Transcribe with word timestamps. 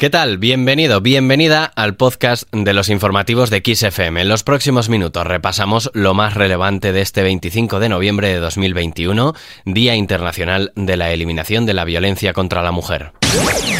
¿Qué 0.00 0.10
tal? 0.10 0.38
Bienvenido, 0.38 1.00
bienvenida 1.00 1.64
al 1.64 1.96
podcast 1.96 2.44
de 2.52 2.72
los 2.72 2.88
informativos 2.88 3.50
de 3.50 3.64
XFM. 3.64 4.22
En 4.22 4.28
los 4.28 4.44
próximos 4.44 4.88
minutos 4.88 5.26
repasamos 5.26 5.90
lo 5.92 6.14
más 6.14 6.34
relevante 6.34 6.92
de 6.92 7.00
este 7.00 7.24
25 7.24 7.80
de 7.80 7.88
noviembre 7.88 8.28
de 8.28 8.38
2021, 8.38 9.34
Día 9.64 9.96
Internacional 9.96 10.70
de 10.76 10.96
la 10.96 11.10
Eliminación 11.10 11.66
de 11.66 11.74
la 11.74 11.84
Violencia 11.84 12.32
contra 12.32 12.62
la 12.62 12.70
Mujer. 12.70 13.10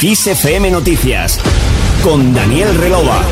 XFM 0.01 0.71
Noticias 0.71 1.39
con 2.03 2.33
Daniel 2.33 2.75
Relova. 2.75 3.23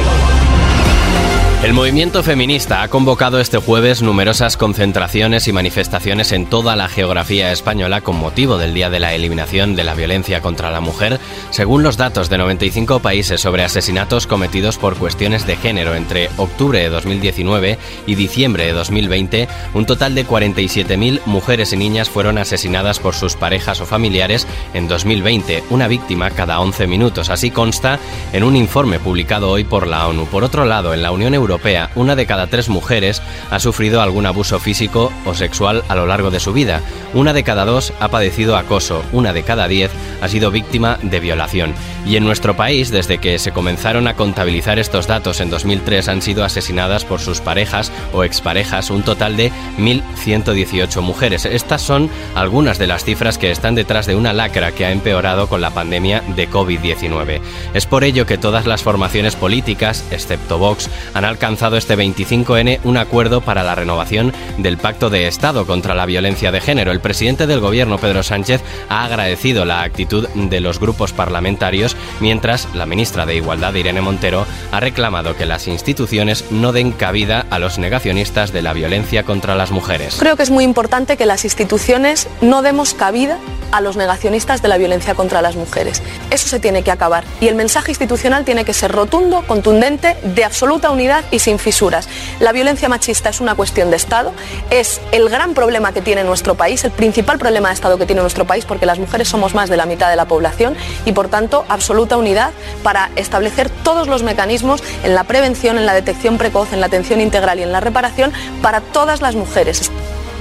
El 1.63 1.73
movimiento 1.73 2.21
feminista 2.21 2.83
ha 2.83 2.87
convocado 2.87 3.39
este 3.39 3.57
jueves 3.57 4.03
numerosas 4.03 4.57
concentraciones 4.57 5.47
y 5.47 5.53
manifestaciones 5.53 6.31
en 6.31 6.45
toda 6.45 6.75
la 6.75 6.87
geografía 6.87 7.51
española 7.51 8.01
con 8.01 8.15
motivo 8.15 8.59
del 8.59 8.75
Día 8.75 8.91
de 8.91 8.99
la 8.99 9.15
Eliminación 9.15 9.75
de 9.75 9.83
la 9.83 9.95
Violencia 9.95 10.41
contra 10.41 10.69
la 10.69 10.81
Mujer, 10.81 11.19
según 11.49 11.81
los 11.81 11.97
datos 11.97 12.29
de 12.29 12.37
95 12.37 12.99
países 12.99 13.41
sobre 13.41 13.63
asesinatos 13.63 14.27
cometidos 14.27 14.77
por 14.77 14.97
cuestiones 14.97 15.47
de 15.47 15.57
género 15.57 15.95
entre 15.95 16.29
octubre 16.37 16.79
de 16.79 16.89
2019 16.89 17.79
y 18.05 18.13
diciembre 18.15 18.67
de 18.67 18.73
2020, 18.73 19.47
un 19.73 19.85
total 19.87 20.13
de 20.13 20.27
47.000 20.27 21.21
mujeres 21.25 21.73
y 21.73 21.77
niñas 21.77 22.07
fueron 22.07 22.37
asesinadas 22.37 22.99
por 22.99 23.15
sus 23.15 23.35
parejas 23.35 23.81
o 23.81 23.87
familiares 23.87 24.45
en 24.75 24.87
2020, 24.87 25.63
una 25.71 25.87
víctima 25.87 26.29
cada 26.29 26.59
11 26.59 26.85
minutos. 26.85 27.31
Así 27.31 27.49
consta 27.49 27.99
en 28.31 28.43
un 28.43 28.55
informe 28.55 28.99
publicado 28.99 29.49
hoy 29.49 29.63
por 29.63 29.87
la 29.87 30.07
ONU. 30.07 30.27
Por 30.27 30.43
otro 30.43 30.63
lado, 30.63 30.93
en 30.93 31.01
la 31.01 31.09
Unión 31.11 31.33
Europea, 31.33 31.46
Europea, 31.47 31.89
una 31.95 32.17
de 32.17 32.25
cada 32.25 32.47
tres 32.47 32.67
mujeres 32.67 33.21
ha 33.51 33.59
sufrido 33.59 34.01
algún 34.01 34.25
abuso 34.25 34.59
físico 34.59 35.13
o 35.25 35.33
sexual 35.33 35.81
a 35.87 35.95
lo 35.95 36.05
largo 36.05 36.29
de 36.29 36.41
su 36.41 36.51
vida. 36.51 36.81
Una 37.13 37.31
de 37.31 37.43
cada 37.43 37.63
dos 37.63 37.93
ha 38.01 38.09
padecido 38.09 38.57
acoso, 38.57 39.01
una 39.13 39.31
de 39.31 39.43
cada 39.43 39.69
diez 39.69 39.89
ha 40.21 40.27
sido 40.27 40.51
víctima 40.51 40.99
de 41.01 41.21
violación. 41.21 41.73
Y 42.05 42.17
en 42.17 42.25
nuestro 42.25 42.57
país, 42.57 42.91
desde 42.91 43.19
que 43.19 43.39
se 43.39 43.53
comenzaron 43.53 44.07
a 44.07 44.15
contabilizar 44.15 44.77
estos 44.77 45.07
datos 45.07 45.39
en 45.39 45.49
2003, 45.49 46.09
han 46.09 46.21
sido 46.21 46.43
asesinadas 46.43 47.05
por 47.05 47.21
sus 47.21 47.39
parejas 47.39 47.91
o 48.13 48.25
exparejas 48.25 48.89
un 48.89 49.03
total 49.03 49.37
de 49.37 49.51
1.118 49.77 51.01
mujeres. 51.01 51.45
Estas 51.45 51.81
son 51.81 52.09
algunas 52.35 52.77
de 52.77 52.87
las 52.87 53.05
cifras 53.05 53.37
que 53.37 53.51
están 53.51 53.75
detrás 53.75 54.05
de 54.05 54.15
una 54.15 54.33
lacra 54.33 54.73
que 54.73 54.85
ha 54.85 54.91
empeorado 54.91 55.47
con 55.47 55.61
la 55.61 55.71
pandemia 55.71 56.23
de 56.35 56.49
COVID-19. 56.49 57.39
Es 57.73 57.85
por 57.85 58.03
ello 58.03 58.25
que 58.25 58.37
todas 58.37 58.65
las 58.67 58.83
formaciones 58.83 59.35
políticas, 59.35 60.03
excepto 60.11 60.57
Vox, 60.57 60.89
han 61.13 61.23
alcanzado 61.23 61.36
este 61.77 61.97
25N 61.97 62.79
un 62.83 62.97
acuerdo 62.97 63.41
para 63.41 63.63
la 63.63 63.75
renovación 63.75 64.33
del 64.57 64.77
Pacto 64.77 65.09
de 65.09 65.27
Estado 65.27 65.65
contra 65.65 65.95
la 65.95 66.05
violencia 66.05 66.51
de 66.51 66.61
género. 66.61 66.91
El 66.91 66.99
presidente 66.99 67.47
del 67.47 67.59
gobierno, 67.59 67.97
Pedro 67.97 68.23
Sánchez, 68.23 68.61
ha 68.89 69.05
agradecido 69.05 69.63
la 69.65 69.83
actitud 69.83 70.27
de 70.29 70.59
los 70.59 70.79
grupos 70.79 71.13
parlamentarios, 71.13 71.95
mientras 72.19 72.67
la 72.73 72.85
ministra 72.85 73.25
de 73.25 73.35
Igualdad, 73.35 73.73
Irene 73.75 74.01
Montero, 74.01 74.45
ha 74.71 74.79
reclamado 74.79 75.35
que 75.35 75.45
las 75.45 75.67
instituciones 75.67 76.45
no 76.51 76.71
den 76.71 76.91
cabida 76.91 77.45
a 77.49 77.59
los 77.59 77.77
negacionistas 77.77 78.51
de 78.51 78.61
la 78.61 78.73
violencia 78.73 79.23
contra 79.23 79.55
las 79.55 79.71
mujeres. 79.71 80.17
Creo 80.19 80.35
que 80.35 80.43
es 80.43 80.51
muy 80.51 80.63
importante 80.63 81.17
que 81.17 81.25
las 81.25 81.43
instituciones 81.43 82.27
no 82.41 82.61
demos 82.61 82.93
cabida 82.93 83.39
a 83.71 83.81
los 83.81 83.97
negacionistas 83.97 84.61
de 84.61 84.67
la 84.67 84.77
violencia 84.77 85.15
contra 85.15 85.41
las 85.41 85.55
mujeres. 85.55 86.01
Eso 86.29 86.47
se 86.47 86.59
tiene 86.59 86.83
que 86.83 86.91
acabar 86.91 87.23
y 87.41 87.47
el 87.47 87.55
mensaje 87.55 87.91
institucional 87.91 88.45
tiene 88.45 88.65
que 88.65 88.73
ser 88.73 88.91
rotundo, 88.91 89.43
contundente, 89.47 90.17
de 90.23 90.43
absoluta 90.43 90.91
unidad 90.91 91.23
y 91.31 91.39
sin 91.39 91.59
fisuras. 91.59 92.07
La 92.39 92.51
violencia 92.51 92.89
machista 92.89 93.29
es 93.29 93.41
una 93.41 93.55
cuestión 93.55 93.89
de 93.89 93.97
Estado, 93.97 94.33
es 94.69 95.01
el 95.11 95.29
gran 95.29 95.53
problema 95.53 95.91
que 95.91 96.01
tiene 96.01 96.23
nuestro 96.23 96.55
país, 96.55 96.83
el 96.83 96.91
principal 96.91 97.37
problema 97.37 97.69
de 97.69 97.75
Estado 97.75 97.97
que 97.97 98.05
tiene 98.05 98.21
nuestro 98.21 98.45
país, 98.45 98.65
porque 98.65 98.85
las 98.85 98.99
mujeres 98.99 99.27
somos 99.27 99.53
más 99.53 99.69
de 99.69 99.77
la 99.77 99.85
mitad 99.85 100.09
de 100.09 100.15
la 100.15 100.25
población 100.25 100.75
y 101.05 101.11
por 101.11 101.27
tanto 101.27 101.65
absoluta 101.69 102.17
unidad 102.17 102.51
para 102.83 103.09
establecer 103.15 103.69
todos 103.83 104.07
los 104.07 104.23
mecanismos 104.23 104.83
en 105.03 105.15
la 105.15 105.23
prevención, 105.23 105.77
en 105.77 105.85
la 105.85 105.93
detección 105.93 106.37
precoz, 106.37 106.73
en 106.73 106.79
la 106.79 106.87
atención 106.87 107.21
integral 107.21 107.59
y 107.59 107.63
en 107.63 107.71
la 107.71 107.79
reparación 107.79 108.31
para 108.61 108.81
todas 108.81 109.21
las 109.21 109.35
mujeres. 109.35 109.91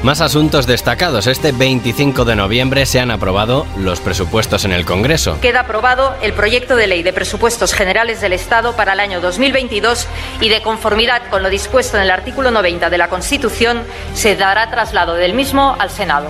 Más 0.07 0.21
asuntos 0.21 0.69
destacados. 0.69 1.27
Este 1.27 1.51
25 1.51 2.25
de 2.25 2.37
noviembre 2.37 2.87
se 2.87 3.01
han 3.01 3.11
aprobado 3.11 3.67
los 3.77 3.99
presupuestos 3.99 4.65
en 4.65 4.71
el 4.71 4.85
Congreso. 4.85 5.41
Queda 5.41 5.63
aprobado 5.63 6.15
el 6.23 6.33
proyecto 6.33 6.77
de 6.77 6.87
ley 6.87 7.03
de 7.03 7.13
presupuestos 7.13 7.75
generales 7.75 8.21
del 8.21 8.33
Estado 8.33 8.77
para 8.77 8.93
el 8.93 9.01
año 9.01 9.21
2022 9.21 10.07
y 10.41 10.49
de 10.49 10.63
conformidad 10.63 11.23
con 11.29 11.43
lo 11.43 11.51
dispuesto 11.51 11.97
en 11.97 12.05
el 12.05 12.13
artículo 12.13 12.53
90 12.53 12.89
de 12.89 12.99
la 12.99 13.09
Constitución 13.09 13.83
se 14.15 14.37
dará 14.37 14.71
traslado 14.71 15.15
del 15.15 15.35
mismo 15.35 15.75
al 15.77 15.91
Senado. 15.91 16.29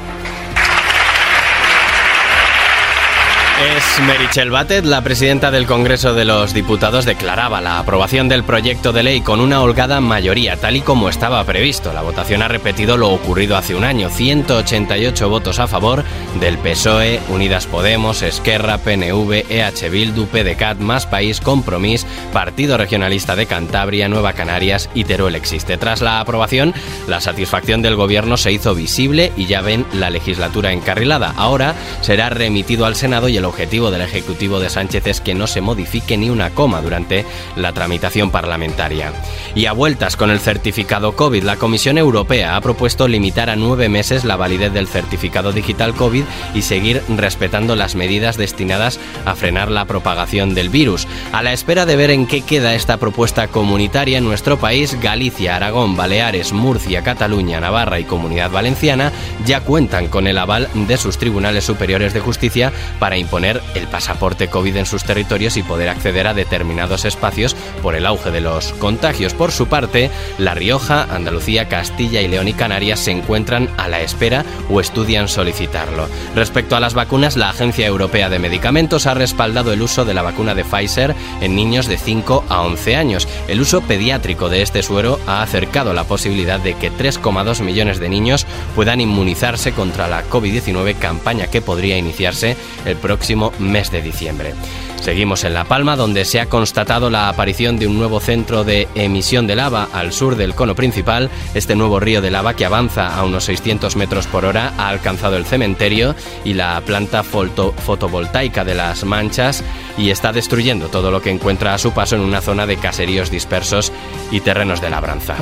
Es 3.58 4.02
Merichel 4.06 4.50
Batet, 4.50 4.84
la 4.84 5.00
presidenta 5.00 5.50
del 5.50 5.64
Congreso 5.64 6.12
de 6.12 6.26
los 6.26 6.52
Diputados, 6.52 7.06
declaraba 7.06 7.62
la 7.62 7.78
aprobación 7.78 8.28
del 8.28 8.44
proyecto 8.44 8.92
de 8.92 9.02
ley 9.02 9.22
con 9.22 9.40
una 9.40 9.62
holgada 9.62 10.02
mayoría, 10.02 10.56
tal 10.56 10.76
y 10.76 10.82
como 10.82 11.08
estaba 11.08 11.42
previsto. 11.44 11.94
La 11.94 12.02
votación 12.02 12.42
ha 12.42 12.48
repetido 12.48 12.98
lo 12.98 13.08
ocurrido 13.08 13.56
hace 13.56 13.74
un 13.74 13.84
año, 13.84 14.10
188 14.10 15.30
votos 15.30 15.58
a 15.58 15.68
favor 15.68 16.04
del 16.38 16.58
PSOE, 16.58 17.18
Unidas 17.30 17.66
Podemos, 17.66 18.20
Esquerra, 18.20 18.76
PNV, 18.76 19.46
EH 19.48 19.88
Bildu, 19.88 20.26
PDCAT, 20.26 20.78
Más 20.78 21.06
País, 21.06 21.40
Compromís, 21.40 22.06
Partido 22.34 22.76
Regionalista 22.76 23.36
de 23.36 23.46
Cantabria, 23.46 24.06
Nueva 24.10 24.34
Canarias 24.34 24.90
y 24.92 25.04
Teruel 25.04 25.34
existe. 25.34 25.78
Tras 25.78 26.02
la 26.02 26.20
aprobación, 26.20 26.74
la 27.08 27.22
satisfacción 27.22 27.80
del 27.80 27.96
gobierno 27.96 28.36
se 28.36 28.52
hizo 28.52 28.74
visible 28.74 29.32
y 29.34 29.46
ya 29.46 29.62
ven 29.62 29.86
la 29.94 30.10
legislatura 30.10 30.72
encarrilada. 30.72 31.32
Ahora 31.38 31.74
será 32.02 32.28
remitido 32.28 32.84
al 32.84 32.96
Senado 32.96 33.30
y 33.30 33.38
el 33.38 33.45
objetivo 33.46 33.90
del 33.90 34.02
Ejecutivo 34.02 34.60
de 34.60 34.70
Sánchez 34.70 35.06
es 35.06 35.20
que 35.20 35.34
no 35.34 35.46
se 35.46 35.60
modifique 35.60 36.16
ni 36.16 36.30
una 36.30 36.50
coma 36.50 36.82
durante 36.82 37.24
la 37.56 37.72
tramitación 37.72 38.30
parlamentaria. 38.30 39.12
Y 39.54 39.66
a 39.66 39.72
vueltas 39.72 40.16
con 40.16 40.30
el 40.30 40.40
certificado 40.40 41.16
COVID, 41.16 41.42
la 41.42 41.56
Comisión 41.56 41.98
Europea 41.98 42.56
ha 42.56 42.60
propuesto 42.60 43.08
limitar 43.08 43.48
a 43.48 43.56
nueve 43.56 43.88
meses 43.88 44.24
la 44.24 44.36
validez 44.36 44.72
del 44.72 44.88
certificado 44.88 45.52
digital 45.52 45.94
COVID 45.94 46.24
y 46.54 46.62
seguir 46.62 47.02
respetando 47.16 47.76
las 47.76 47.94
medidas 47.94 48.36
destinadas 48.36 48.98
a 49.24 49.34
frenar 49.34 49.70
la 49.70 49.84
propagación 49.84 50.54
del 50.54 50.68
virus. 50.68 51.06
A 51.32 51.42
la 51.42 51.52
espera 51.52 51.86
de 51.86 51.96
ver 51.96 52.10
en 52.10 52.26
qué 52.26 52.42
queda 52.42 52.74
esta 52.74 52.96
propuesta 52.96 53.48
comunitaria 53.48 54.18
en 54.18 54.24
nuestro 54.24 54.58
país, 54.58 54.98
Galicia, 55.00 55.56
Aragón, 55.56 55.96
Baleares, 55.96 56.52
Murcia, 56.52 57.02
Cataluña, 57.02 57.60
Navarra 57.60 58.00
y 58.00 58.04
Comunidad 58.04 58.50
Valenciana 58.50 59.12
ya 59.44 59.60
cuentan 59.60 60.08
con 60.08 60.26
el 60.26 60.38
aval 60.38 60.68
de 60.74 60.96
sus 60.96 61.18
tribunales 61.18 61.64
superiores 61.64 62.12
de 62.12 62.20
justicia 62.20 62.72
para 62.98 63.16
imponer 63.16 63.35
el 63.44 63.88
pasaporte 63.90 64.48
COVID 64.48 64.76
en 64.76 64.86
sus 64.86 65.04
territorios 65.04 65.56
y 65.56 65.62
poder 65.62 65.88
acceder 65.88 66.26
a 66.26 66.34
determinados 66.34 67.04
espacios 67.04 67.54
por 67.82 67.94
el 67.94 68.06
auge 68.06 68.30
de 68.30 68.40
los 68.40 68.72
contagios. 68.74 69.34
Por 69.34 69.52
su 69.52 69.66
parte, 69.66 70.10
La 70.38 70.54
Rioja, 70.54 71.02
Andalucía, 71.14 71.68
Castilla 71.68 72.22
y 72.22 72.28
León 72.28 72.48
y 72.48 72.54
Canarias 72.54 73.00
se 73.00 73.10
encuentran 73.10 73.68
a 73.76 73.88
la 73.88 74.00
espera 74.00 74.44
o 74.70 74.80
estudian 74.80 75.28
solicitarlo. 75.28 76.08
Respecto 76.34 76.76
a 76.76 76.80
las 76.80 76.94
vacunas, 76.94 77.36
la 77.36 77.50
Agencia 77.50 77.86
Europea 77.86 78.28
de 78.28 78.38
Medicamentos 78.38 79.06
ha 79.06 79.14
respaldado 79.14 79.72
el 79.72 79.82
uso 79.82 80.04
de 80.04 80.14
la 80.14 80.22
vacuna 80.22 80.54
de 80.54 80.64
Pfizer 80.64 81.14
en 81.40 81.54
niños 81.54 81.86
de 81.86 81.98
5 81.98 82.44
a 82.48 82.62
11 82.62 82.96
años. 82.96 83.28
El 83.48 83.60
uso 83.60 83.80
pediátrico 83.82 84.48
de 84.48 84.62
este 84.62 84.82
suero 84.82 85.20
ha 85.26 85.42
acercado 85.42 85.92
la 85.92 86.04
posibilidad 86.04 86.60
de 86.60 86.74
que 86.74 86.90
3,2 86.90 87.62
millones 87.62 88.00
de 88.00 88.08
niños 88.08 88.46
puedan 88.74 89.00
inmunizarse 89.00 89.72
contra 89.72 90.08
la 90.08 90.24
COVID-19, 90.24 90.98
campaña 90.98 91.48
que 91.48 91.60
podría 91.60 91.98
iniciarse 91.98 92.56
el 92.84 92.96
próximo 92.96 93.25
mes 93.58 93.90
de 93.90 94.02
diciembre. 94.02 94.54
Seguimos 95.00 95.44
en 95.44 95.54
La 95.54 95.64
Palma, 95.64 95.94
donde 95.94 96.24
se 96.24 96.40
ha 96.40 96.46
constatado 96.46 97.10
la 97.10 97.28
aparición 97.28 97.78
de 97.78 97.86
un 97.86 97.96
nuevo 97.96 98.18
centro 98.18 98.64
de 98.64 98.88
emisión 98.94 99.46
de 99.46 99.54
lava 99.54 99.88
al 99.92 100.12
sur 100.12 100.36
del 100.36 100.54
cono 100.54 100.74
principal. 100.74 101.30
Este 101.54 101.76
nuevo 101.76 102.00
río 102.00 102.20
de 102.20 102.30
lava 102.30 102.54
que 102.54 102.64
avanza 102.64 103.16
a 103.16 103.24
unos 103.24 103.44
600 103.44 103.94
metros 103.96 104.26
por 104.26 104.44
hora 104.44 104.72
ha 104.78 104.88
alcanzado 104.88 105.36
el 105.36 105.44
cementerio 105.44 106.16
y 106.44 106.54
la 106.54 106.80
planta 106.80 107.22
fotovoltaica 107.22 108.64
de 108.64 108.74
las 108.74 109.04
manchas 109.04 109.62
y 109.96 110.10
está 110.10 110.32
destruyendo 110.32 110.88
todo 110.88 111.10
lo 111.10 111.22
que 111.22 111.30
encuentra 111.30 111.74
a 111.74 111.78
su 111.78 111.92
paso 111.92 112.16
en 112.16 112.22
una 112.22 112.40
zona 112.40 112.66
de 112.66 112.76
caseríos 112.76 113.30
dispersos 113.30 113.92
y 114.30 114.40
terrenos 114.40 114.80
de 114.80 114.90
labranza. 114.90 115.36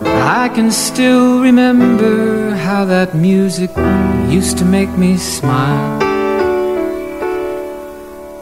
I 0.00 0.48
can 0.54 0.70
still 0.70 1.40
remember 1.40 2.54
how 2.54 2.84
that 2.84 3.14
music 3.14 3.70
used 4.28 4.58
to 4.58 4.64
make 4.64 4.90
me 4.90 5.16
smile. 5.16 6.07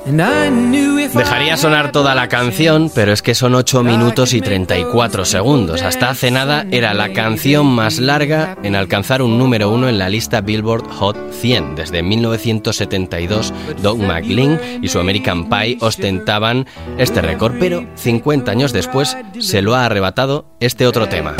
Dejaría 0.07 1.57
sonar 1.57 1.91
toda 1.91 2.15
la 2.15 2.29
canción, 2.29 2.91
pero 2.95 3.13
es 3.13 3.23
que 3.23 3.35
son 3.35 3.55
8 3.55 3.83
minutos 3.83 4.35
y 4.35 4.41
34 4.41 5.25
segundos. 5.25 5.83
Hasta 5.83 6.11
hace 6.11 6.31
nada 6.31 6.65
era 6.71 6.95
la 6.95 7.13
canción 7.13 7.67
más 7.67 7.99
larga 7.99 8.57
en 8.63 8.77
alcanzar 8.77 9.21
un 9.21 9.37
número 9.37 9.71
uno 9.71 9.89
en 9.89 9.99
la 9.99 10.09
lista 10.09 10.41
Billboard 10.41 10.89
Hot 10.93 11.33
100. 11.33 11.75
Desde 11.75 12.03
1972, 12.03 13.53
Doug 13.83 13.99
McLean 13.99 14.61
y 14.81 14.89
su 14.89 15.01
American 15.01 15.49
Pie 15.49 15.79
ostentaban 15.81 16.67
este 16.99 17.21
récord, 17.21 17.55
pero 17.59 17.85
50 17.97 18.51
años 18.51 18.73
después 18.73 19.17
se 19.41 19.63
lo 19.63 19.75
ha 19.75 19.87
arrebatado 19.87 20.47
este 20.61 20.87
otro 20.87 21.09
tema. 21.09 21.35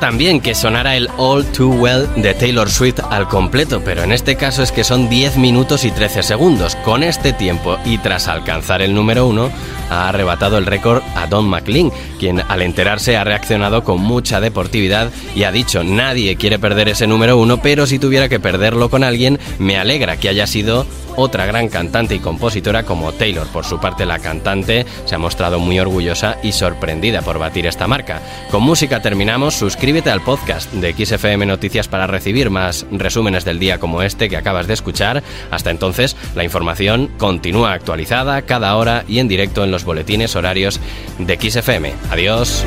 También 0.00 0.40
que 0.40 0.54
sonara 0.54 0.96
el 0.96 1.08
All 1.16 1.44
Too 1.44 1.68
Well 1.68 2.08
de 2.16 2.34
Taylor 2.34 2.70
Swift 2.70 3.00
al 3.10 3.28
completo, 3.28 3.82
pero 3.84 4.02
en 4.02 4.12
este 4.12 4.36
caso 4.36 4.62
es 4.62 4.72
que 4.72 4.84
son 4.84 5.08
10 5.08 5.36
minutos 5.36 5.84
y 5.84 5.90
13 5.90 6.22
segundos. 6.22 6.76
Con 6.76 7.02
este 7.02 7.32
tiempo 7.32 7.78
y 7.84 7.98
tras 7.98 8.28
alcanzar 8.28 8.82
el 8.82 8.94
número 8.94 9.26
1, 9.26 9.50
ha 9.90 10.08
arrebatado 10.08 10.58
el 10.58 10.66
récord 10.66 11.02
a 11.14 11.26
Don 11.26 11.46
McLean, 11.46 11.92
quien 12.18 12.40
al 12.40 12.62
enterarse 12.62 13.16
ha 13.16 13.24
reaccionado 13.24 13.84
con 13.84 14.00
mucha 14.00 14.40
deportividad 14.40 15.10
y 15.34 15.44
ha 15.44 15.52
dicho, 15.52 15.84
nadie 15.84 16.36
quiere 16.36 16.58
perder 16.58 16.88
ese 16.88 17.06
número 17.06 17.36
1, 17.36 17.60
pero 17.62 17.86
si 17.86 17.98
tuviera 17.98 18.28
que 18.28 18.40
perderlo 18.40 18.88
con 18.88 19.04
alguien, 19.04 19.38
me 19.58 19.76
alegra 19.76 20.16
que 20.16 20.28
haya 20.28 20.46
sido 20.46 20.86
otra 21.16 21.46
gran 21.46 21.68
cantante 21.68 22.14
y 22.14 22.18
compositora 22.18 22.84
como 22.84 23.12
Taylor. 23.12 23.46
Por 23.48 23.64
su 23.64 23.80
parte, 23.80 24.06
la 24.06 24.18
cantante 24.18 24.86
se 25.04 25.14
ha 25.14 25.18
mostrado 25.18 25.58
muy 25.58 25.78
orgullosa 25.78 26.38
y 26.42 26.52
sorprendida 26.52 27.22
por 27.22 27.38
batir 27.38 27.66
esta 27.66 27.86
marca. 27.86 28.20
Con 28.50 28.62
música 28.62 29.02
terminamos. 29.02 29.54
Suscríbete 29.54 30.10
al 30.10 30.22
podcast 30.22 30.72
de 30.72 30.92
XFM 30.92 31.46
Noticias 31.46 31.88
para 31.88 32.06
recibir 32.06 32.50
más 32.50 32.86
resúmenes 32.90 33.44
del 33.44 33.58
día 33.58 33.78
como 33.78 34.02
este 34.02 34.28
que 34.28 34.36
acabas 34.36 34.66
de 34.66 34.74
escuchar. 34.74 35.22
Hasta 35.50 35.70
entonces, 35.70 36.16
la 36.34 36.44
información 36.44 37.10
continúa 37.18 37.72
actualizada 37.72 38.42
cada 38.42 38.76
hora 38.76 39.04
y 39.08 39.18
en 39.18 39.28
directo 39.28 39.64
en 39.64 39.70
los 39.70 39.84
boletines 39.84 40.36
horarios 40.36 40.80
de 41.18 41.38
XFM. 41.50 41.92
Adiós. 42.10 42.64